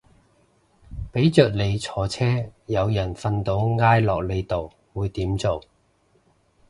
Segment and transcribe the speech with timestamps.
[1.11, 2.25] 俾着你坐車
[2.65, 5.63] 有人瞓到挨落你度會點做